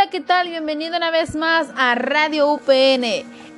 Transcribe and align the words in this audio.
Hola, 0.00 0.08
¿qué 0.08 0.22
tal? 0.22 0.48
Bienvenido 0.48 0.96
una 0.96 1.10
vez 1.10 1.36
más 1.36 1.68
a 1.76 1.94
Radio 1.94 2.50
UPN. 2.54 3.04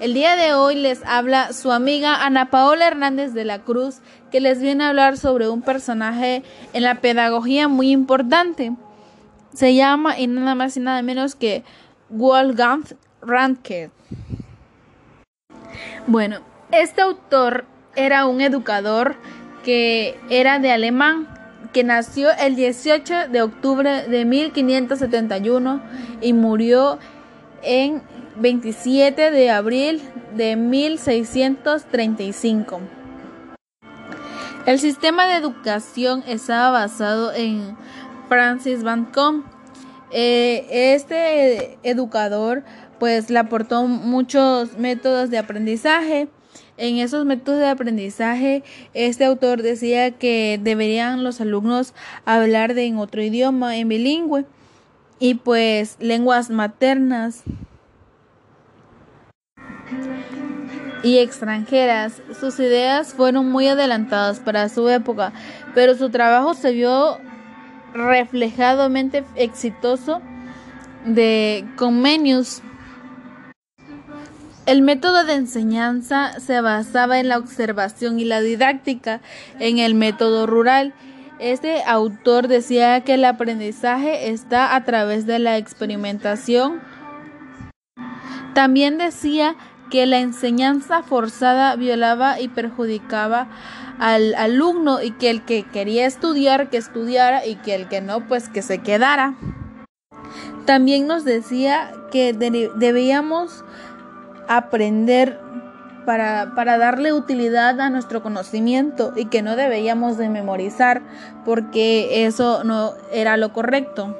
El 0.00 0.12
día 0.12 0.35
de 0.35 0.54
hoy 0.54 0.75
les 0.75 1.04
habla 1.04 1.53
su 1.53 1.71
amiga 1.71 2.25
Ana 2.25 2.50
Paola 2.50 2.88
Hernández 2.88 3.32
de 3.32 3.45
la 3.45 3.61
Cruz, 3.61 4.00
que 4.32 4.41
les 4.41 4.61
viene 4.61 4.82
a 4.82 4.89
hablar 4.89 5.16
sobre 5.18 5.48
un 5.48 5.62
personaje 5.62 6.43
en 6.73 6.82
la 6.82 7.00
pedagogía 7.00 7.68
muy 7.68 7.93
importante. 7.93 8.73
Se 9.55 9.77
llama 9.77 10.18
y 10.18 10.27
nada 10.27 10.57
más 10.57 10.77
y 10.77 10.80
nada 10.80 11.00
menos 11.02 11.36
que 11.36 11.62
Wolfgang 12.09 12.86
Randke. 13.20 13.93
Bueno, 16.09 16.40
este 16.72 17.02
autor 17.02 17.66
era 17.95 18.27
un 18.27 18.40
educador 18.40 19.14
que 19.62 20.18
era 20.29 20.59
de 20.59 20.72
alemán 20.72 21.29
que 21.73 21.84
nació 21.84 22.30
el 22.39 22.57
18 22.57 23.29
de 23.29 23.43
octubre 23.43 24.09
de 24.09 24.25
1571 24.25 25.80
y 26.21 26.32
murió 26.32 26.98
en 27.62 28.03
27 28.36 29.31
de 29.31 29.50
abril 29.50 30.03
de 30.36 30.57
1635. 30.57 32.81
El 34.67 34.78
sistema 34.78 35.27
de 35.27 35.36
educación 35.36 36.22
estaba 36.27 36.70
basado 36.70 37.33
en 37.33 37.77
Francis 38.28 38.84
Bacon. 38.84 39.45
Eh, 40.12 40.95
este 40.95 41.78
educador 41.83 42.62
pues 43.00 43.31
le 43.31 43.39
aportó 43.39 43.86
muchos 43.86 44.77
métodos 44.78 45.31
de 45.31 45.39
aprendizaje 45.39 46.28
en 46.77 46.98
esos 46.98 47.25
métodos 47.25 47.61
de 47.61 47.69
aprendizaje, 47.69 48.62
este 48.94 49.25
autor 49.25 49.62
decía 49.62 50.11
que 50.12 50.58
deberían 50.62 51.25
los 51.25 51.41
alumnos 51.41 51.95
hablar 52.25 52.75
de 52.75 52.86
en 52.86 52.98
otro 52.98 53.22
idioma, 53.22 53.77
en 53.77 53.89
bilingüe, 53.89 54.45
y 55.19 55.34
pues 55.34 55.97
lenguas 56.00 56.50
maternas 56.50 57.45
y 61.03 61.19
extranjeras. 61.19 62.23
Sus 62.39 62.59
ideas 62.59 63.15
fueron 63.15 63.48
muy 63.48 63.69
adelantadas 63.69 64.41
para 64.41 64.69
su 64.69 64.89
época, 64.89 65.33
pero 65.75 65.95
su 65.95 66.11
trabajo 66.11 66.55
se 66.55 66.73
vio 66.73 67.19
reflejadamente 67.95 69.25
exitoso 69.37 70.20
de 71.05 71.67
Comenius 71.77 72.62
el 74.73 74.81
método 74.81 75.25
de 75.25 75.34
enseñanza 75.34 76.41
se 76.41 76.62
basaba 76.62 77.19
en 77.19 77.28
la 77.28 77.37
observación 77.37 78.19
y 78.19 78.25
la 78.25 78.41
didáctica 78.41 79.20
en 79.59 79.78
el 79.78 79.95
método 79.95 80.47
rural. 80.47 80.95
Este 81.39 81.83
autor 81.84 82.48
decía 82.48 83.03
que 83.03 83.15
el 83.15 83.27
aprendizaje 83.27 84.31
está 84.31 84.75
a 84.75 84.83
través 84.84 85.27
de 85.27 85.39
la 85.41 85.59
experimentación. 85.59 86.81
También 88.55 88.97
decía 88.97 89.56
que 89.91 90.06
la 90.06 90.20
enseñanza 90.20 91.03
forzada 91.03 91.77
violaba 91.77 92.41
y 92.41 92.48
perjudicaba 92.48 93.48
al 93.98 94.34
alumno 94.37 95.03
y 95.03 95.11
que 95.11 95.28
el 95.28 95.45
que 95.45 95.65
quería 95.65 96.06
estudiar 96.06 96.70
que 96.70 96.78
estudiara 96.78 97.45
y 97.45 97.56
que 97.56 97.75
el 97.75 97.89
que 97.89 98.00
no 98.00 98.27
pues 98.27 98.48
que 98.48 98.62
se 98.62 98.78
quedara. 98.78 99.34
También 100.65 101.06
nos 101.06 101.25
decía 101.25 101.93
que 102.11 102.33
debíamos 102.33 103.65
aprender 104.48 105.39
para, 106.05 106.53
para, 106.57 106.79
darle 106.79 107.12
utilidad 107.12 107.81
a 107.81 107.91
nuestro 107.91 108.23
conocimiento 108.23 109.12
y 109.15 109.27
que 109.27 109.43
no 109.43 109.55
debíamos 109.55 110.19
de 110.19 110.29
memorizar 110.29 111.03
porque 111.45 112.27
eso 112.27 112.65
no 112.65 112.93
era 113.12 113.37
lo 113.37 113.53
correcto. 113.53 114.17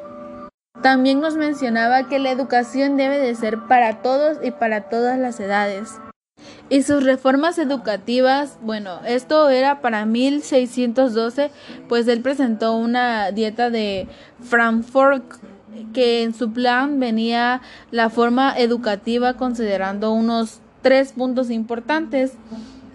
También 0.81 1.21
nos 1.21 1.37
mencionaba 1.37 2.09
que 2.09 2.19
la 2.19 2.31
educación 2.31 2.97
debe 2.97 3.19
de 3.19 3.35
ser 3.35 3.59
para 3.69 4.03
todos 4.03 4.39
y 4.43 4.51
para 4.51 4.83
todas 4.83 5.19
las 5.19 5.39
edades. 5.39 6.01
Y 6.69 6.83
sus 6.83 7.05
reformas 7.05 7.59
educativas, 7.59 8.59
bueno, 8.63 9.01
esto 9.05 9.51
era 9.51 9.81
para 9.81 10.07
1612, 10.07 11.51
pues 11.89 12.09
él 12.09 12.23
presentó 12.23 12.75
una 12.75 13.31
dieta 13.31 13.71
de 13.71 14.09
Frankfurt 14.41 15.25
que 15.93 16.23
en 16.23 16.35
su 16.35 16.53
plan 16.53 17.01
venía 17.01 17.61
la 17.91 18.11
forma 18.11 18.55
educativa 18.57 19.35
considerando 19.35 20.13
unos 20.13 20.61
tres 20.83 21.13
puntos 21.13 21.51
importantes. 21.51 22.33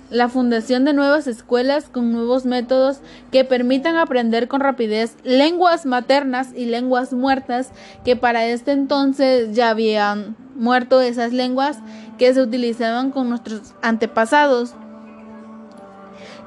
La 0.10 0.30
fundación 0.30 0.86
de 0.86 0.94
nuevas 0.94 1.28
escuelas 1.28 1.90
con 1.90 2.14
nuevos 2.14 2.46
métodos 2.46 3.00
que 3.30 3.44
permitan 3.44 3.98
aprender 3.98 4.48
con 4.48 4.62
rapidez 4.62 5.18
lenguas 5.24 5.86
maternas 5.86 6.50
y 6.56 6.66
lenguas 6.66 7.12
muertas 7.12 7.72
que 8.06 8.16
para 8.16 8.46
este 8.46 8.72
entonces 8.72 9.54
ya 9.54 9.70
habían 9.70 10.38
muerto 10.56 11.02
esas 11.02 11.34
lenguas 11.34 11.80
que 12.18 12.34
se 12.34 12.42
utilizaban 12.42 13.12
con 13.12 13.30
nuestros 13.30 13.74
antepasados. 13.82 14.76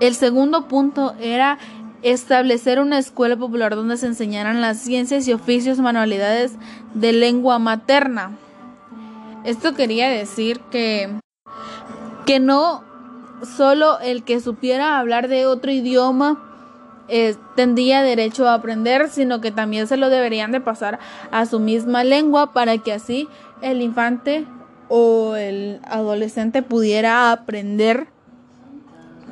El 0.01 0.15
segundo 0.15 0.67
punto 0.67 1.15
era 1.21 1.59
establecer 2.03 2.81
una 2.81 2.99
escuela 2.99 3.37
popular 3.37 3.75
donde 3.75 3.97
se 3.97 4.07
enseñaran 4.07 4.61
las 4.61 4.79
ciencias 4.79 5.27
y 5.29 5.33
oficios, 5.33 5.79
manualidades 5.79 6.53
de 6.95 7.13
lengua 7.13 7.59
materna. 7.59 8.33
Esto 9.45 9.75
quería 9.75 10.09
decir 10.09 10.61
que, 10.71 11.11
que 12.27 12.41
no 12.41 12.85
solo 13.57 13.99
el 14.01 14.23
que 14.23 14.41
supiera 14.41 14.99
hablar 14.99 15.29
de 15.29 15.47
otro 15.47 15.71
idioma 15.71 16.39
eh, 17.09 17.35
tendría 17.57 18.03
derecho 18.03 18.49
a 18.49 18.55
aprender, 18.55 19.09
sino 19.09 19.41
que 19.41 19.51
también 19.51 19.87
se 19.87 19.97
lo 19.97 20.11
deberían 20.11 20.53
de 20.53 20.61
pasar 20.61 21.01
a 21.33 21.45
su 21.47 21.59
misma 21.59 22.05
lengua 22.05 22.53
para 22.53 22.79
que 22.79 22.93
así 22.93 23.29
el 23.63 23.83
infante 23.83 24.47
o 24.89 25.35
el 25.35 25.81
adolescente 25.85 26.63
pudiera 26.63 27.33
aprender 27.33 28.07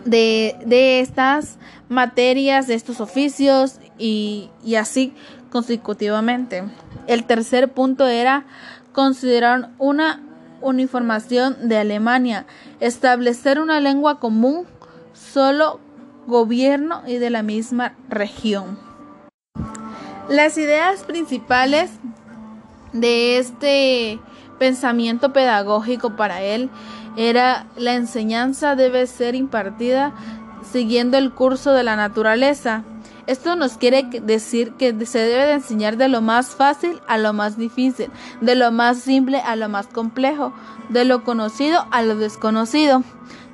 de, 0.04 1.00
estas 1.00 1.58
materias, 1.88 2.66
de 2.66 2.74
estos 2.74 3.00
oficios 3.00 3.80
y, 3.98 4.50
y 4.64 4.76
así 4.76 5.14
consecutivamente. 5.50 6.64
El 7.06 7.24
tercer 7.24 7.72
punto 7.72 8.06
era 8.06 8.44
considerar 8.92 9.70
una 9.78 10.22
uniformación 10.60 11.68
de 11.68 11.78
Alemania, 11.78 12.46
establecer 12.80 13.60
una 13.60 13.80
lengua 13.80 14.18
común, 14.18 14.66
solo 15.12 15.80
gobierno 16.26 17.02
y 17.06 17.16
de 17.16 17.30
la 17.30 17.42
misma 17.42 17.94
región. 18.08 18.78
Las 20.28 20.58
ideas 20.58 21.04
principales 21.04 21.90
de 22.92 23.38
este 23.38 24.20
pensamiento 24.58 25.32
pedagógico 25.32 26.16
para 26.16 26.42
él 26.42 26.70
era 27.16 27.66
la 27.76 27.94
enseñanza 27.94 28.76
debe 28.76 29.06
ser 29.06 29.34
impartida 29.34 30.12
siguiendo 30.62 31.18
el 31.18 31.32
curso 31.32 31.72
de 31.72 31.82
la 31.82 31.96
naturaleza. 31.96 32.84
Esto 33.26 33.56
nos 33.56 33.76
quiere 33.76 34.04
decir 34.22 34.72
que 34.72 34.94
se 35.04 35.18
debe 35.18 35.46
de 35.46 35.52
enseñar 35.54 35.96
de 35.96 36.08
lo 36.08 36.22
más 36.22 36.54
fácil 36.54 37.00
a 37.06 37.18
lo 37.18 37.32
más 37.32 37.58
difícil, 37.58 38.10
de 38.40 38.54
lo 38.54 38.70
más 38.70 38.98
simple 38.98 39.40
a 39.40 39.56
lo 39.56 39.68
más 39.68 39.86
complejo, 39.86 40.52
de 40.88 41.04
lo 41.04 41.24
conocido 41.24 41.86
a 41.90 42.02
lo 42.02 42.16
desconocido. 42.16 43.02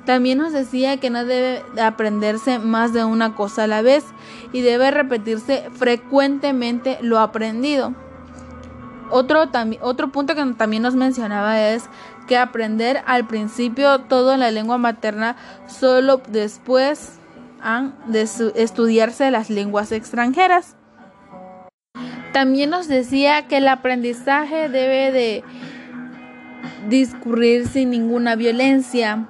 También 0.05 0.37
nos 0.37 0.53
decía 0.53 0.97
que 0.97 1.09
no 1.09 1.25
debe 1.25 1.63
aprenderse 1.81 2.59
más 2.59 2.93
de 2.93 3.03
una 3.03 3.35
cosa 3.35 3.63
a 3.63 3.67
la 3.67 3.81
vez 3.81 4.05
y 4.53 4.61
debe 4.61 4.91
repetirse 4.91 5.69
frecuentemente 5.73 6.99
lo 7.01 7.19
aprendido. 7.19 7.93
Otro, 9.11 9.49
otro 9.81 10.11
punto 10.11 10.35
que 10.35 10.43
también 10.57 10.83
nos 10.83 10.95
mencionaba 10.95 11.61
es 11.69 11.83
que 12.27 12.37
aprender 12.37 13.03
al 13.05 13.27
principio 13.27 13.99
todo 13.99 14.33
en 14.33 14.39
la 14.39 14.51
lengua 14.51 14.77
materna, 14.77 15.35
solo 15.67 16.21
después 16.27 17.19
de 18.07 18.27
estudiarse 18.55 19.31
las 19.31 19.49
lenguas 19.49 19.91
extranjeras. 19.91 20.75
También 22.33 22.69
nos 22.69 22.87
decía 22.87 23.47
que 23.47 23.57
el 23.57 23.67
aprendizaje 23.67 24.69
debe 24.69 25.11
de 25.11 25.43
discurrir 26.89 27.67
sin 27.67 27.91
ninguna 27.91 28.35
violencia, 28.35 29.27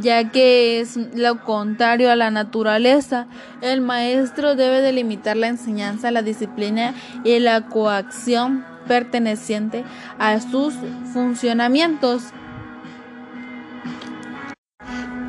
ya 0.00 0.30
que 0.30 0.80
es 0.80 0.96
lo 1.14 1.42
contrario 1.44 2.10
a 2.10 2.16
la 2.16 2.30
naturaleza. 2.30 3.26
El 3.60 3.80
maestro 3.80 4.54
debe 4.54 4.80
delimitar 4.80 5.36
la 5.36 5.48
enseñanza, 5.48 6.10
la 6.10 6.22
disciplina 6.22 6.94
y 7.24 7.38
la 7.40 7.66
coacción 7.66 8.64
perteneciente 8.86 9.84
a 10.18 10.40
sus 10.40 10.74
funcionamientos. 11.12 12.24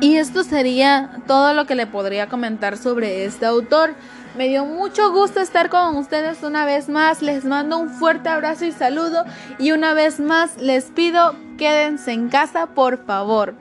Y 0.00 0.16
esto 0.16 0.44
sería 0.44 1.22
todo 1.26 1.54
lo 1.54 1.66
que 1.66 1.74
le 1.74 1.86
podría 1.86 2.28
comentar 2.28 2.76
sobre 2.76 3.24
este 3.24 3.46
autor. 3.46 3.94
Me 4.36 4.48
dio 4.48 4.64
mucho 4.64 5.10
gusto 5.10 5.40
estar 5.40 5.68
con 5.68 5.96
ustedes 5.96 6.44
una 6.44 6.64
vez 6.64 6.88
más. 6.88 7.22
Les 7.22 7.44
mando 7.44 7.78
un 7.78 7.90
fuerte 7.90 8.28
abrazo 8.28 8.64
y 8.64 8.72
saludo. 8.72 9.24
Y 9.58 9.72
una 9.72 9.94
vez 9.94 10.20
más 10.20 10.56
les 10.58 10.84
pido 10.86 11.34
quédense 11.58 12.12
en 12.12 12.28
casa, 12.28 12.68
por 12.68 13.04
favor. 13.04 13.54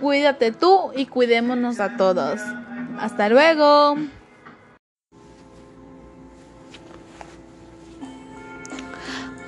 Cuídate 0.00 0.50
tú 0.52 0.92
y 0.96 1.06
cuidémonos 1.06 1.78
a 1.78 1.96
todos. 1.96 2.40
Hasta 2.98 3.28
luego. 3.28 3.96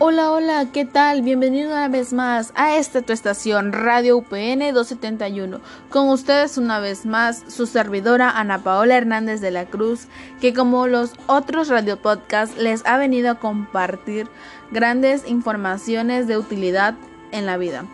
Hola, 0.03 0.31
hola, 0.31 0.67
¿qué 0.73 0.87
tal? 0.87 1.21
Bienvenido 1.21 1.73
una 1.73 1.87
vez 1.89 2.15
más 2.15 2.55
a 2.57 2.77
esta 2.77 3.03
tu 3.03 3.13
estación 3.13 3.71
Radio 3.71 4.17
UPN 4.17 4.73
271. 4.73 5.61
Con 5.91 6.09
ustedes 6.09 6.57
una 6.57 6.81
vez 6.81 7.05
más 7.05 7.45
su 7.49 7.67
servidora 7.67 8.31
Ana 8.31 8.63
Paola 8.63 8.97
Hernández 8.97 9.43
de 9.43 9.51
la 9.51 9.67
Cruz, 9.67 10.07
que 10.41 10.55
como 10.55 10.87
los 10.87 11.13
otros 11.27 11.69
radio 11.69 12.01
podcasts 12.01 12.57
les 12.57 12.83
ha 12.87 12.97
venido 12.97 13.31
a 13.31 13.35
compartir 13.35 14.27
grandes 14.71 15.29
informaciones 15.29 16.27
de 16.27 16.39
utilidad 16.39 16.95
en 17.31 17.45
la 17.45 17.59
vida. 17.59 17.85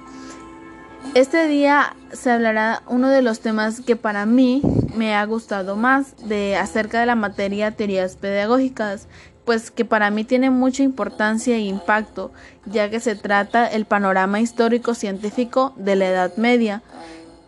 Este 1.14 1.48
día 1.48 1.96
se 2.12 2.30
hablará 2.30 2.84
uno 2.86 3.08
de 3.08 3.22
los 3.22 3.40
temas 3.40 3.80
que 3.80 3.96
para 3.96 4.26
mí 4.26 4.62
me 4.94 5.16
ha 5.16 5.24
gustado 5.24 5.74
más 5.74 6.14
de 6.28 6.54
acerca 6.54 7.00
de 7.00 7.06
la 7.06 7.16
materia 7.16 7.72
teorías 7.72 8.14
pedagógicas, 8.14 9.08
pues 9.46 9.70
que 9.70 9.84
para 9.84 10.10
mí 10.10 10.24
tiene 10.24 10.50
mucha 10.50 10.82
importancia 10.82 11.54
e 11.54 11.60
impacto, 11.60 12.32
ya 12.66 12.90
que 12.90 13.00
se 13.00 13.14
trata 13.14 13.66
el 13.66 13.86
panorama 13.86 14.40
histórico 14.40 14.92
científico 14.92 15.72
de 15.76 15.96
la 15.96 16.08
Edad 16.08 16.36
Media. 16.36 16.82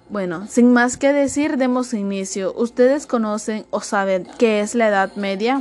Bueno, 0.09 0.47
sin 0.49 0.73
más 0.73 0.97
que 0.97 1.13
decir, 1.13 1.59
demos 1.59 1.93
inicio. 1.93 2.55
¿Ustedes 2.57 3.07
conocen 3.07 3.67
o 3.71 3.81
saben 3.81 4.27
qué 4.39 4.61
es 4.61 4.77
la 4.77 4.89
Edad 4.89 5.17
Media? 5.17 5.61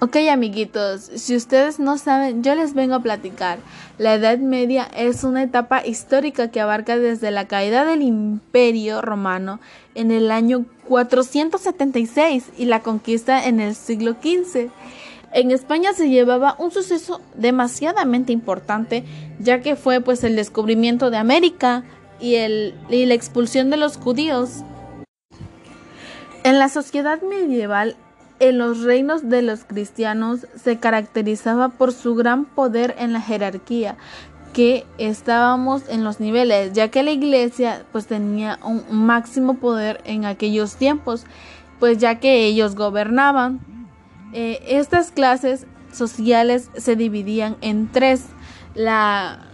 Ok 0.00 0.16
amiguitos, 0.30 1.10
si 1.16 1.34
ustedes 1.34 1.80
no 1.80 1.98
saben, 1.98 2.44
yo 2.44 2.54
les 2.54 2.72
vengo 2.72 2.94
a 2.94 3.02
platicar. 3.02 3.58
La 3.98 4.14
Edad 4.14 4.38
Media 4.38 4.88
es 4.96 5.24
una 5.24 5.42
etapa 5.42 5.84
histórica 5.84 6.52
que 6.52 6.60
abarca 6.60 6.96
desde 6.96 7.32
la 7.32 7.48
caída 7.48 7.84
del 7.84 8.02
Imperio 8.02 9.02
Romano 9.02 9.58
en 9.96 10.12
el 10.12 10.30
año 10.30 10.66
476 10.86 12.50
y 12.56 12.66
la 12.66 12.80
conquista 12.80 13.44
en 13.44 13.58
el 13.58 13.74
siglo 13.74 14.12
XV. 14.12 14.70
En 15.32 15.50
España 15.50 15.92
se 15.92 16.08
llevaba 16.08 16.54
un 16.60 16.70
suceso 16.70 17.20
demasiadamente 17.34 18.32
importante, 18.32 19.02
ya 19.40 19.62
que 19.62 19.74
fue 19.74 20.00
pues 20.00 20.22
el 20.22 20.36
descubrimiento 20.36 21.10
de 21.10 21.16
América 21.16 21.82
y, 22.20 22.36
el, 22.36 22.72
y 22.88 23.04
la 23.04 23.14
expulsión 23.14 23.68
de 23.68 23.78
los 23.78 23.96
judíos. 23.96 24.62
En 26.44 26.60
la 26.60 26.68
sociedad 26.68 27.20
medieval 27.20 27.96
en 28.40 28.58
los 28.58 28.82
reinos 28.82 29.28
de 29.28 29.42
los 29.42 29.64
cristianos 29.64 30.46
se 30.56 30.78
caracterizaba 30.78 31.70
por 31.70 31.92
su 31.92 32.14
gran 32.14 32.44
poder 32.44 32.94
en 32.98 33.12
la 33.12 33.20
jerarquía, 33.20 33.96
que 34.52 34.86
estábamos 34.98 35.88
en 35.88 36.04
los 36.04 36.20
niveles, 36.20 36.72
ya 36.72 36.88
que 36.88 37.02
la 37.02 37.10
iglesia 37.10 37.84
pues 37.92 38.06
tenía 38.06 38.58
un 38.64 38.84
máximo 38.90 39.54
poder 39.54 40.00
en 40.04 40.24
aquellos 40.24 40.76
tiempos, 40.76 41.24
pues 41.78 41.98
ya 41.98 42.16
que 42.20 42.46
ellos 42.46 42.74
gobernaban. 42.74 43.60
Eh, 44.32 44.60
estas 44.68 45.10
clases 45.10 45.66
sociales 45.92 46.70
se 46.76 46.96
dividían 46.96 47.56
en 47.60 47.88
tres. 47.90 48.24
La 48.74 49.46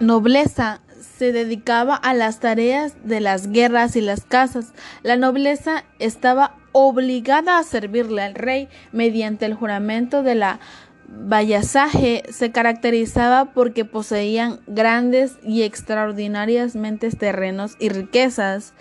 nobleza, 0.00 0.80
se 1.18 1.32
dedicaba 1.32 1.94
a 1.94 2.14
las 2.14 2.40
tareas 2.40 2.94
de 3.04 3.20
las 3.20 3.48
guerras 3.48 3.96
y 3.96 4.00
las 4.00 4.24
casas. 4.24 4.72
La 5.02 5.16
nobleza 5.16 5.84
estaba 5.98 6.56
obligada 6.72 7.58
a 7.58 7.62
servirle 7.62 8.22
al 8.22 8.34
rey 8.34 8.68
mediante 8.92 9.46
el 9.46 9.54
juramento 9.54 10.22
de 10.22 10.34
la 10.34 10.60
vallasaje 11.08 12.24
se 12.30 12.50
caracterizaba 12.50 13.52
porque 13.52 13.84
poseían 13.84 14.60
grandes 14.66 15.38
y 15.42 15.62
extraordinariamente 15.62 17.10
terrenos 17.10 17.76
y 17.78 17.88
riquezas. 17.88 18.74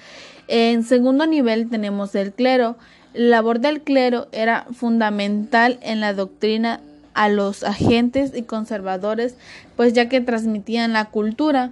En 0.47 0.83
segundo 0.83 1.25
nivel 1.27 1.69
tenemos 1.69 2.15
el 2.15 2.33
clero. 2.33 2.77
La 3.13 3.37
labor 3.37 3.59
del 3.59 3.81
clero 3.81 4.27
era 4.31 4.65
fundamental 4.73 5.79
en 5.81 6.01
la 6.01 6.13
doctrina 6.13 6.81
a 7.13 7.29
los 7.29 7.63
agentes 7.63 8.33
y 8.35 8.43
conservadores, 8.43 9.35
pues 9.77 9.93
ya 9.93 10.09
que 10.09 10.19
transmitían 10.19 10.93
la 10.93 11.05
cultura 11.05 11.71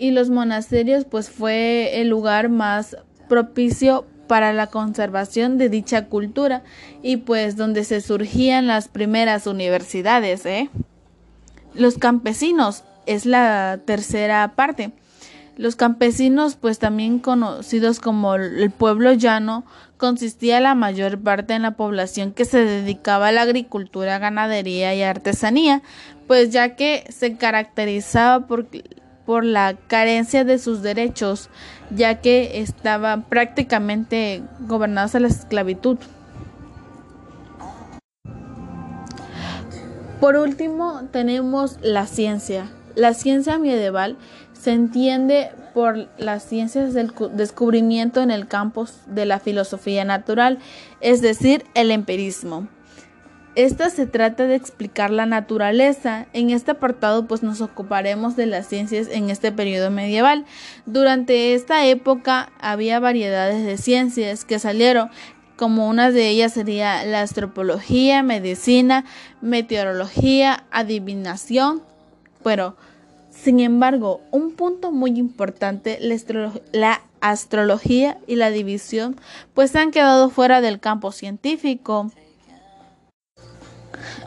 y 0.00 0.10
los 0.12 0.30
monasterios 0.30 1.04
pues 1.04 1.28
fue 1.28 2.00
el 2.00 2.08
lugar 2.08 2.48
más 2.48 2.96
propicio 3.28 4.06
para 4.26 4.52
la 4.52 4.68
conservación 4.68 5.58
de 5.58 5.68
dicha 5.68 6.06
cultura 6.06 6.62
y 7.02 7.18
pues 7.18 7.56
donde 7.56 7.84
se 7.84 8.00
surgían 8.00 8.66
las 8.66 8.88
primeras 8.88 9.46
universidades. 9.46 10.46
¿eh? 10.46 10.70
Los 11.74 11.98
campesinos 11.98 12.82
es 13.06 13.26
la 13.26 13.78
tercera 13.84 14.54
parte. 14.56 14.92
Los 15.56 15.76
campesinos, 15.76 16.56
pues 16.56 16.78
también 16.78 17.18
conocidos 17.18 18.00
como 18.00 18.36
el 18.36 18.70
pueblo 18.70 19.12
llano, 19.12 19.66
consistía 19.98 20.60
la 20.60 20.74
mayor 20.74 21.20
parte 21.20 21.52
en 21.52 21.62
la 21.62 21.72
población 21.72 22.32
que 22.32 22.46
se 22.46 22.64
dedicaba 22.64 23.28
a 23.28 23.32
la 23.32 23.42
agricultura, 23.42 24.18
ganadería 24.18 24.94
y 24.94 25.02
artesanía, 25.02 25.82
pues 26.26 26.48
ya 26.48 26.76
que 26.76 27.04
se 27.10 27.36
caracterizaba 27.36 28.46
por 28.46 28.68
por 29.30 29.44
la 29.44 29.76
carencia 29.86 30.42
de 30.42 30.58
sus 30.58 30.82
derechos, 30.82 31.50
ya 31.94 32.16
que 32.16 32.58
estaban 32.62 33.22
prácticamente 33.22 34.42
gobernados 34.58 35.14
a 35.14 35.20
la 35.20 35.28
esclavitud. 35.28 35.98
Por 40.20 40.34
último, 40.34 41.02
tenemos 41.12 41.78
la 41.80 42.08
ciencia. 42.08 42.72
La 42.96 43.14
ciencia 43.14 43.56
medieval 43.56 44.16
se 44.52 44.72
entiende 44.72 45.52
por 45.74 46.08
las 46.18 46.42
ciencias 46.42 46.92
del 46.92 47.12
descubrimiento 47.32 48.22
en 48.22 48.32
el 48.32 48.48
campo 48.48 48.86
de 49.06 49.26
la 49.26 49.38
filosofía 49.38 50.04
natural, 50.04 50.58
es 51.00 51.22
decir, 51.22 51.64
el 51.74 51.92
empirismo. 51.92 52.66
Esta 53.56 53.90
se 53.90 54.06
trata 54.06 54.46
de 54.46 54.54
explicar 54.54 55.10
la 55.10 55.26
naturaleza. 55.26 56.26
En 56.32 56.50
este 56.50 56.70
apartado 56.70 57.26
pues 57.26 57.42
nos 57.42 57.60
ocuparemos 57.60 58.36
de 58.36 58.46
las 58.46 58.68
ciencias 58.68 59.08
en 59.10 59.28
este 59.28 59.50
periodo 59.50 59.90
medieval. 59.90 60.44
Durante 60.86 61.54
esta 61.54 61.84
época 61.86 62.52
había 62.60 63.00
variedades 63.00 63.64
de 63.64 63.76
ciencias 63.76 64.44
que 64.44 64.58
salieron, 64.58 65.10
como 65.56 65.88
una 65.88 66.10
de 66.10 66.28
ellas 66.28 66.54
sería 66.54 67.04
la 67.04 67.20
astropología, 67.20 68.22
medicina, 68.22 69.04
meteorología, 69.42 70.64
adivinación, 70.70 71.82
pero 72.42 72.76
sin 73.30 73.60
embargo, 73.60 74.22
un 74.30 74.52
punto 74.52 74.90
muy 74.90 75.18
importante, 75.18 75.98
la, 76.72 77.02
astrología 77.20 78.18
y 78.26 78.36
la 78.36 78.50
división, 78.50 79.16
pues 79.52 79.76
han 79.76 79.90
quedado 79.90 80.30
fuera 80.30 80.62
del 80.62 80.80
campo 80.80 81.12
científico. 81.12 82.10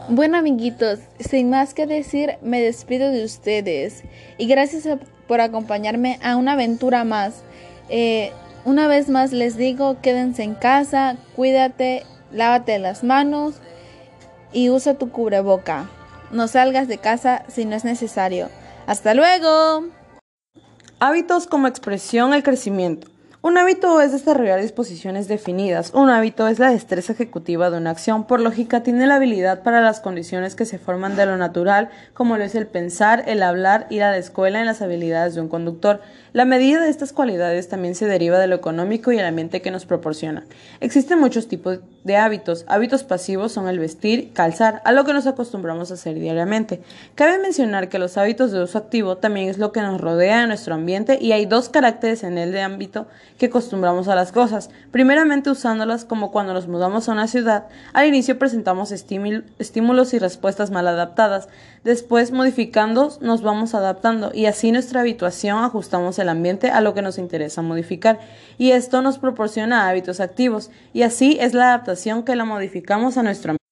Bueno 0.08 0.36
amiguitos, 0.36 1.00
sin 1.18 1.50
más 1.50 1.74
que 1.74 1.86
decir, 1.86 2.36
me 2.42 2.60
despido 2.60 3.10
de 3.10 3.24
ustedes 3.24 4.02
y 4.38 4.46
gracias 4.46 4.86
por 5.26 5.40
acompañarme 5.40 6.18
a 6.22 6.36
una 6.36 6.52
aventura 6.52 7.04
más. 7.04 7.42
Eh, 7.88 8.32
una 8.64 8.88
vez 8.88 9.08
más 9.08 9.32
les 9.32 9.56
digo, 9.56 10.00
quédense 10.00 10.42
en 10.42 10.54
casa, 10.54 11.16
cuídate, 11.36 12.04
lávate 12.32 12.78
las 12.78 13.04
manos 13.04 13.56
y 14.52 14.70
usa 14.70 14.94
tu 14.94 15.10
cubreboca. 15.10 15.90
No 16.30 16.48
salgas 16.48 16.88
de 16.88 16.98
casa 16.98 17.44
si 17.48 17.64
no 17.64 17.76
es 17.76 17.84
necesario. 17.84 18.48
Hasta 18.86 19.14
luego. 19.14 19.84
Hábitos 20.98 21.46
como 21.46 21.68
expresión 21.68 22.32
al 22.32 22.42
crecimiento. 22.42 23.13
Un 23.46 23.58
hábito 23.58 24.00
es 24.00 24.10
desarrollar 24.10 24.58
disposiciones 24.62 25.28
definidas. 25.28 25.92
Un 25.92 26.08
hábito 26.08 26.48
es 26.48 26.58
la 26.58 26.70
destreza 26.70 27.12
ejecutiva 27.12 27.68
de 27.68 27.76
una 27.76 27.90
acción. 27.90 28.26
Por 28.26 28.40
lógica, 28.40 28.82
tiene 28.82 29.06
la 29.06 29.16
habilidad 29.16 29.62
para 29.62 29.82
las 29.82 30.00
condiciones 30.00 30.54
que 30.54 30.64
se 30.64 30.78
forman 30.78 31.14
de 31.14 31.26
lo 31.26 31.36
natural, 31.36 31.90
como 32.14 32.38
lo 32.38 32.44
es 32.44 32.54
el 32.54 32.66
pensar, 32.66 33.24
el 33.26 33.42
hablar, 33.42 33.86
ir 33.90 34.02
a 34.02 34.12
la 34.12 34.16
escuela 34.16 34.60
en 34.60 34.64
las 34.64 34.80
habilidades 34.80 35.34
de 35.34 35.42
un 35.42 35.50
conductor. 35.50 36.00
La 36.32 36.46
medida 36.46 36.80
de 36.80 36.88
estas 36.88 37.12
cualidades 37.12 37.68
también 37.68 37.94
se 37.94 38.06
deriva 38.06 38.38
de 38.38 38.46
lo 38.46 38.56
económico 38.56 39.12
y 39.12 39.18
el 39.18 39.26
ambiente 39.26 39.60
que 39.60 39.70
nos 39.70 39.84
proporciona. 39.84 40.44
Existen 40.80 41.20
muchos 41.20 41.46
tipos 41.46 41.80
de 42.02 42.16
hábitos. 42.16 42.64
Hábitos 42.66 43.04
pasivos 43.04 43.52
son 43.52 43.68
el 43.68 43.78
vestir, 43.78 44.32
calzar, 44.32 44.80
a 44.86 44.92
lo 44.92 45.04
que 45.04 45.12
nos 45.12 45.26
acostumbramos 45.26 45.90
a 45.90 45.94
hacer 45.94 46.18
diariamente. 46.18 46.80
Cabe 47.14 47.38
mencionar 47.38 47.90
que 47.90 47.98
los 47.98 48.16
hábitos 48.16 48.52
de 48.52 48.62
uso 48.62 48.78
activo 48.78 49.18
también 49.18 49.50
es 49.50 49.58
lo 49.58 49.70
que 49.70 49.82
nos 49.82 50.00
rodea 50.00 50.42
en 50.42 50.48
nuestro 50.48 50.74
ambiente 50.74 51.18
y 51.20 51.32
hay 51.32 51.44
dos 51.44 51.68
caracteres 51.68 52.24
en 52.24 52.38
el 52.38 52.50
de 52.50 52.62
ámbito 52.62 53.06
que 53.38 53.46
acostumbramos 53.46 54.08
a 54.08 54.14
las 54.14 54.32
cosas. 54.32 54.70
Primeramente 54.90 55.50
usándolas 55.50 56.04
como 56.04 56.30
cuando 56.30 56.52
nos 56.52 56.68
mudamos 56.68 57.08
a 57.08 57.12
una 57.12 57.26
ciudad. 57.26 57.66
Al 57.92 58.06
inicio 58.06 58.38
presentamos 58.38 58.92
estímulos 58.92 60.14
y 60.14 60.18
respuestas 60.18 60.70
mal 60.70 60.86
adaptadas. 60.86 61.48
Después, 61.82 62.32
modificando, 62.32 63.16
nos 63.20 63.42
vamos 63.42 63.74
adaptando 63.74 64.30
y 64.32 64.46
así 64.46 64.72
nuestra 64.72 65.00
habituación 65.00 65.64
ajustamos 65.64 66.18
el 66.18 66.28
ambiente 66.28 66.70
a 66.70 66.80
lo 66.80 66.94
que 66.94 67.02
nos 67.02 67.18
interesa 67.18 67.62
modificar 67.62 68.20
y 68.58 68.70
esto 68.70 69.02
nos 69.02 69.18
proporciona 69.18 69.88
hábitos 69.88 70.20
activos 70.20 70.70
y 70.92 71.02
así 71.02 71.36
es 71.40 71.54
la 71.54 71.68
adaptación 71.68 72.22
que 72.22 72.36
la 72.36 72.44
modificamos 72.44 73.16
a 73.16 73.22
nuestro 73.22 73.50
ambiente. 73.50 73.64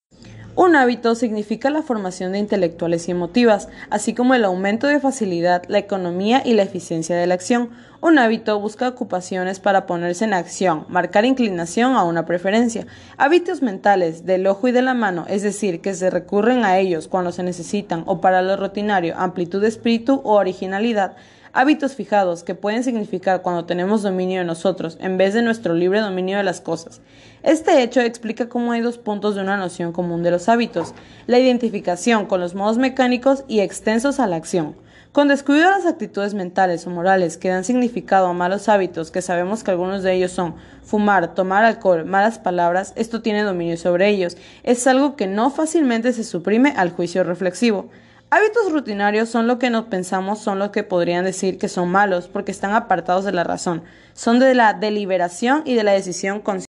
Un 0.55 0.77
hábito 0.77 1.15
significa 1.15 1.71
la 1.71 1.83
formación 1.83 2.33
de 2.33 2.39
intelectuales 2.39 3.09
y 3.09 3.13
emotivas, 3.13 3.69
así 3.89 4.13
como 4.13 4.35
el 4.35 4.45
aumento 4.45 4.87
de 4.87 5.01
facilidad, 5.01 5.63
la 5.69 5.79
economía 5.79 6.43
y 6.45 6.53
la 6.53 6.63
eficiencia 6.63 7.17
de 7.17 7.27
la 7.27 7.33
acción. 7.33 7.71
Un 8.05 8.19
hábito 8.19 8.59
busca 8.59 8.89
ocupaciones 8.89 9.61
para 9.61 9.87
ponerse 9.87 10.25
en 10.25 10.35
acción, 10.35 10.87
marcar 10.89 11.25
inclinación 11.25 11.95
a 11.95 12.03
una 12.03 12.27
preferencia. 12.27 12.85
Hábitos 13.17 13.63
mentales 13.63 14.27
del 14.27 14.49
ojo 14.49 14.67
y 14.67 14.73
de 14.73 14.83
la 14.83 14.93
mano, 14.93 15.25
es 15.29 15.43
decir, 15.43 15.81
que 15.81 15.95
se 15.95 16.11
recurren 16.11 16.65
a 16.65 16.79
ellos 16.79 17.07
cuando 17.07 17.31
se 17.31 17.45
necesitan 17.45 18.03
o 18.07 18.21
para 18.21 18.43
lo 18.43 18.57
rutinario, 18.57 19.15
amplitud 19.17 19.61
de 19.61 19.69
espíritu 19.69 20.21
o 20.25 20.33
originalidad. 20.33 21.15
Hábitos 21.53 21.95
fijados 21.95 22.43
que 22.43 22.57
pueden 22.57 22.83
significar 22.83 23.41
cuando 23.43 23.67
tenemos 23.67 24.03
dominio 24.03 24.41
de 24.41 24.47
nosotros 24.47 24.99
en 25.01 25.17
vez 25.17 25.33
de 25.33 25.43
nuestro 25.43 25.75
libre 25.75 26.01
dominio 26.01 26.39
de 26.39 26.43
las 26.43 26.61
cosas. 26.61 27.03
Este 27.45 27.85
hecho 27.85 28.01
explica 28.01 28.49
cómo 28.49 28.73
hay 28.73 28.81
dos 28.81 28.99
puntos 28.99 29.37
de 29.37 29.43
una 29.43 29.57
noción 29.57 29.93
común 29.93 30.25
de 30.25 30.33
los 30.33 30.49
hábitos, 30.49 30.93
la 31.29 31.39
identificación 31.39 32.27
con 32.27 32.41
los 32.41 32.57
modos 32.57 32.79
mecánicos 32.79 33.45
y 33.47 33.61
extensos 33.61 34.19
a 34.19 34.27
la 34.27 34.35
acción. 34.35 34.75
Con 35.13 35.29
descuido 35.29 35.69
las 35.71 35.85
actitudes 35.85 36.33
mentales 36.33 36.87
o 36.87 36.91
morales 36.91 37.37
que 37.37 37.51
dan 37.51 37.65
significado 37.65 38.29
a 38.29 38.33
malos 38.33 38.71
hábitos, 38.71 39.11
que 39.11 39.21
sabemos 39.21 39.63
que 39.63 39.71
algunos 39.71 40.03
de 40.03 40.15
ellos 40.15 40.33
son 40.33 40.55
fumar, 40.83 41.35
tomar 41.35 41.67
alcohol, 41.67 42.07
malas 42.07 42.39
palabras, 42.39 42.95
esto 42.97 43.21
tiene 43.21 43.43
dominio 43.43 43.77
sobre 43.77 44.09
ellos. 44.09 44.39
Es 44.63 44.87
algo 44.87 45.15
que 45.15 45.27
no 45.27 45.51
fácilmente 45.51 46.15
se 46.15 46.25
suprime 46.25 46.73
al 46.79 46.93
juicio 46.93 47.25
reflexivo. 47.25 47.91
Hábitos 48.31 48.73
rutinarios 48.73 49.29
son 49.29 49.47
lo 49.47 49.59
que 49.59 49.69
no 49.69 49.91
pensamos, 49.91 50.39
son 50.39 50.59
lo 50.59 50.73
que 50.73 50.83
podrían 50.83 51.27
decir 51.27 51.59
que 51.59 51.69
son 51.69 51.91
malos, 51.91 52.29
porque 52.29 52.51
están 52.51 52.73
apartados 52.73 53.27
de 53.27 53.33
la 53.33 53.45
razón, 53.45 53.83
son 54.15 54.39
de 54.39 54.55
la 54.55 54.73
deliberación 54.73 55.63
y 55.67 55.75
de 55.75 55.83
la 55.85 55.93
decisión 55.93 56.41
consciente. 56.41 56.73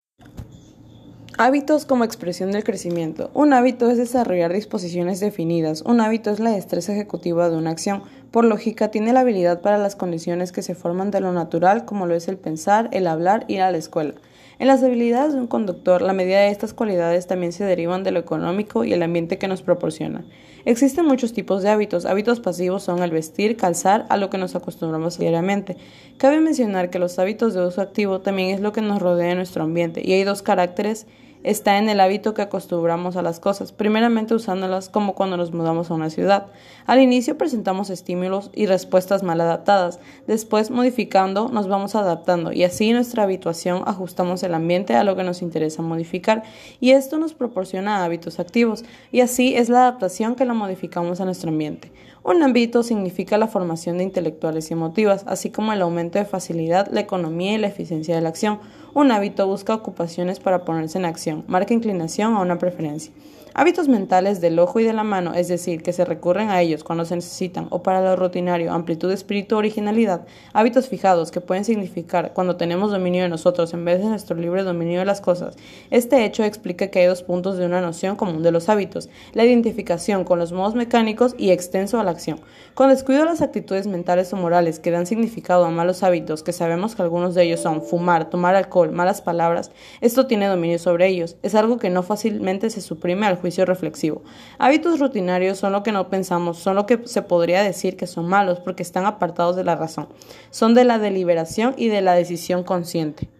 Hábitos 1.37 1.85
como 1.85 2.03
expresión 2.03 2.51
del 2.51 2.63
crecimiento. 2.63 3.31
Un 3.33 3.53
hábito 3.53 3.89
es 3.89 3.97
desarrollar 3.97 4.53
disposiciones 4.53 5.19
definidas. 5.19 5.81
Un 5.81 5.99
hábito 5.99 6.29
es 6.29 6.39
la 6.39 6.51
destreza 6.51 6.93
ejecutiva 6.93 7.49
de 7.49 7.57
una 7.57 7.71
acción. 7.71 8.03
Por 8.33 8.45
lógica, 8.45 8.89
tiene 8.89 9.13
la 9.13 9.19
habilidad 9.19 9.61
para 9.61 9.77
las 9.77 9.95
condiciones 9.95 10.51
que 10.51 10.63
se 10.63 10.73
forman 10.73 11.11
de 11.11 11.21
lo 11.21 11.33
natural, 11.33 11.85
como 11.85 12.07
lo 12.07 12.15
es 12.15 12.27
el 12.27 12.37
pensar, 12.37 12.89
el 12.91 13.05
hablar, 13.05 13.45
ir 13.47 13.61
a 13.61 13.69
la 13.69 13.77
escuela. 13.77 14.15
En 14.57 14.65
las 14.65 14.81
habilidades 14.81 15.33
de 15.33 15.39
un 15.39 15.45
conductor, 15.45 16.01
la 16.01 16.13
medida 16.13 16.39
de 16.39 16.49
estas 16.49 16.73
cualidades 16.73 17.27
también 17.27 17.51
se 17.51 17.63
derivan 17.63 18.03
de 18.03 18.09
lo 18.09 18.19
económico 18.19 18.85
y 18.85 18.91
el 18.91 19.03
ambiente 19.03 19.37
que 19.37 19.47
nos 19.47 19.61
proporciona. 19.61 20.25
Existen 20.65 21.05
muchos 21.05 21.31
tipos 21.33 21.61
de 21.61 21.69
hábitos. 21.69 22.07
Hábitos 22.07 22.39
pasivos 22.39 22.81
son 22.81 23.03
el 23.03 23.11
vestir, 23.11 23.55
calzar, 23.55 24.07
a 24.09 24.17
lo 24.17 24.31
que 24.31 24.39
nos 24.39 24.55
acostumbramos 24.55 25.19
diariamente. 25.19 25.77
Cabe 26.17 26.39
mencionar 26.39 26.89
que 26.89 26.97
los 26.97 27.19
hábitos 27.19 27.53
de 27.53 27.63
uso 27.63 27.81
activo 27.81 28.21
también 28.21 28.49
es 28.49 28.61
lo 28.61 28.71
que 28.71 28.81
nos 28.81 28.99
rodea 28.99 29.29
en 29.29 29.37
nuestro 29.37 29.63
ambiente 29.63 30.01
y 30.03 30.11
hay 30.11 30.23
dos 30.23 30.41
caracteres 30.41 31.05
está 31.43 31.77
en 31.77 31.89
el 31.89 31.99
hábito 31.99 32.33
que 32.33 32.41
acostumbramos 32.41 33.15
a 33.15 33.21
las 33.21 33.39
cosas, 33.39 33.71
primeramente 33.71 34.33
usándolas 34.33 34.89
como 34.89 35.13
cuando 35.13 35.37
nos 35.37 35.51
mudamos 35.51 35.91
a 35.91 35.93
una 35.93 36.09
ciudad. 36.09 36.47
Al 36.85 37.01
inicio 37.01 37.37
presentamos 37.37 37.89
estímulos 37.89 38.49
y 38.53 38.65
respuestas 38.65 39.23
mal 39.23 39.39
adaptadas, 39.41 39.99
después 40.27 40.71
modificando 40.71 41.49
nos 41.49 41.67
vamos 41.67 41.95
adaptando 41.95 42.51
y 42.51 42.63
así 42.63 42.91
nuestra 42.91 43.23
habituación 43.23 43.83
ajustamos 43.85 44.43
el 44.43 44.53
ambiente 44.53 44.95
a 44.95 45.03
lo 45.03 45.15
que 45.15 45.23
nos 45.23 45.41
interesa 45.41 45.81
modificar 45.81 46.43
y 46.79 46.91
esto 46.91 47.17
nos 47.17 47.33
proporciona 47.33 48.03
hábitos 48.03 48.39
activos 48.39 48.85
y 49.11 49.21
así 49.21 49.55
es 49.55 49.69
la 49.69 49.81
adaptación 49.81 50.35
que 50.35 50.45
la 50.45 50.53
modificamos 50.53 51.21
a 51.21 51.25
nuestro 51.25 51.49
ambiente. 51.49 51.91
Un 52.25 52.41
hábito 52.41 52.83
significa 52.83 53.37
la 53.37 53.49
formación 53.49 53.97
de 53.97 54.05
intelectuales 54.05 54.69
y 54.69 54.73
emotivas, 54.73 55.25
así 55.27 55.49
como 55.49 55.73
el 55.73 55.81
aumento 55.81 56.19
de 56.19 56.25
facilidad, 56.25 56.87
la 56.89 57.01
economía 57.01 57.53
y 57.53 57.57
la 57.57 57.67
eficiencia 57.67 58.15
de 58.15 58.21
la 58.21 58.29
acción. 58.29 58.59
Un 58.93 59.11
hábito 59.11 59.45
busca 59.45 59.75
ocupaciones 59.75 60.39
para 60.39 60.63
ponerse 60.63 60.97
en 60.97 61.03
acción, 61.03 61.43
marca 61.47 61.73
inclinación 61.73 62.35
a 62.35 62.39
una 62.39 62.57
preferencia. 62.59 63.11
Hábitos 63.55 63.87
mentales 63.87 64.41
del 64.41 64.57
ojo 64.57 64.79
y 64.79 64.83
de 64.83 64.93
la 64.93 65.03
mano, 65.03 65.35
es 65.35 65.47
decir, 65.47 65.83
que 65.83 65.93
se 65.93 66.05
recurren 66.05 66.49
a 66.49 66.59
ellos 66.59 66.83
cuando 66.83 67.05
se 67.05 67.13
necesitan 67.13 67.67
o 67.69 67.83
para 67.83 68.01
lo 68.01 68.15
rutinario, 68.15 68.73
amplitud 68.73 69.09
de 69.09 69.13
espíritu, 69.13 69.55
originalidad. 69.55 70.25
Hábitos 70.53 70.89
fijados 70.89 71.29
que 71.29 71.39
pueden 71.39 71.63
significar 71.63 72.33
cuando 72.33 72.55
tenemos 72.55 72.89
dominio 72.89 73.21
de 73.21 73.29
nosotros 73.29 73.71
en 73.75 73.85
vez 73.85 73.99
de 73.99 74.07
nuestro 74.07 74.35
libre 74.35 74.63
dominio 74.63 74.97
de 74.97 75.05
las 75.05 75.21
cosas. 75.21 75.55
Este 75.91 76.25
hecho 76.25 76.43
explica 76.43 76.87
que 76.87 77.01
hay 77.01 77.05
dos 77.05 77.21
puntos 77.21 77.57
de 77.57 77.67
una 77.67 77.79
noción 77.79 78.15
común 78.15 78.41
de 78.41 78.51
los 78.51 78.69
hábitos, 78.69 79.07
la 79.33 79.45
identificación 79.45 80.23
con 80.23 80.39
los 80.39 80.51
modos 80.51 80.73
mecánicos 80.73 81.35
y 81.37 81.51
extenso 81.51 81.99
a 81.99 82.03
la 82.03 82.09
acción. 82.09 82.39
Con 82.73 82.89
descuido 82.89 83.23
las 83.23 83.43
actitudes 83.43 83.85
mentales 83.85 84.33
o 84.33 84.35
morales 84.35 84.79
que 84.79 84.89
dan 84.89 85.05
significado 85.05 85.65
a 85.65 85.69
malos 85.69 86.01
hábitos, 86.01 86.41
que 86.41 86.53
sabemos 86.53 86.95
que 86.95 87.03
algunos 87.03 87.35
de 87.35 87.43
ellos 87.43 87.59
son 87.59 87.83
fumar, 87.83 88.31
tomar 88.31 88.55
alcohol, 88.55 88.91
malas 88.91 89.21
palabras, 89.21 89.69
esto 90.01 90.25
tiene 90.25 90.47
dominio 90.47 90.79
sobre 90.79 91.07
ellos. 91.07 91.35
Es 91.43 91.53
algo 91.53 91.77
que 91.77 91.91
no 91.91 92.01
fácilmente 92.01 92.71
se 92.71 92.81
suprime 92.81 93.27
al 93.27 93.42
juicio 93.43 93.65
reflexivo. 93.65 94.23
Hábitos 94.57 95.01
rutinarios 95.01 95.57
son 95.57 95.73
lo 95.73 95.83
que 95.83 95.91
no 95.91 96.09
pensamos, 96.09 96.59
son 96.59 96.77
lo 96.77 96.85
que 96.85 97.01
se 97.03 97.23
podría 97.23 97.61
decir 97.61 97.97
que 97.97 98.07
son 98.07 98.25
malos 98.25 98.61
porque 98.61 98.83
están 98.83 99.05
apartados 99.05 99.57
de 99.57 99.65
la 99.65 99.75
razón. 99.75 100.07
Son 100.49 100.73
de 100.73 100.85
la 100.85 100.97
deliberación 100.97 101.73
y 101.75 101.89
de 101.89 102.01
la 102.01 102.13
decisión 102.13 102.63
consciente. 102.63 103.32